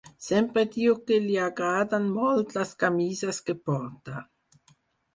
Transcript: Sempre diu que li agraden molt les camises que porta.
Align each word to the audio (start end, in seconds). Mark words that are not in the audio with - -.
Sempre 0.27 0.63
diu 0.75 0.95
que 1.11 1.19
li 1.25 1.35
agraden 1.49 2.09
molt 2.17 2.59
les 2.59 2.75
camises 2.87 3.45
que 3.51 3.59
porta. 3.71 4.29